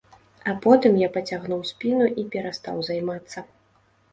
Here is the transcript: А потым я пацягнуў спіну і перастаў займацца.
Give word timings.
А 0.51 0.53
потым 0.63 0.95
я 1.01 1.09
пацягнуў 1.17 1.61
спіну 1.73 2.09
і 2.23 2.25
перастаў 2.37 2.83
займацца. 2.89 3.39